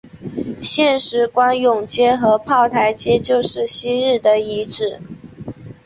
[0.63, 4.99] 现时官涌街和炮台街就是昔日的遗址。